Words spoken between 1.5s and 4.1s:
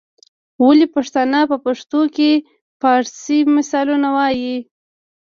په پښتو ژبه کي فارسي مثالونه